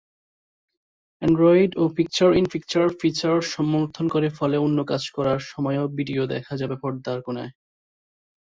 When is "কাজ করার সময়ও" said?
4.85-5.85